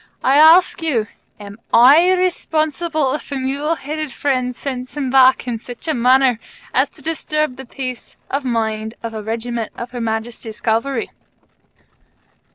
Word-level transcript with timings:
I 0.23 0.37
ask 0.37 0.81
you, 0.81 1.05
AM 1.39 1.59
I 1.71 2.11
responsible 2.13 3.13
if 3.13 3.31
a 3.31 3.35
mule 3.35 3.75
headed 3.75 4.11
friend 4.11 4.55
sends 4.55 4.97
him 4.97 5.11
back 5.11 5.47
in 5.47 5.59
such 5.59 5.87
a 5.87 5.93
manner 5.93 6.39
as 6.73 6.89
to 6.89 7.03
disturb 7.03 7.55
the 7.55 7.67
peace 7.67 8.17
of 8.27 8.43
mind 8.43 8.95
of 9.03 9.13
a 9.13 9.21
regiment 9.21 9.71
of 9.75 9.91
Her 9.91 10.01
Majesty's 10.01 10.59
Cavalry?" 10.59 11.11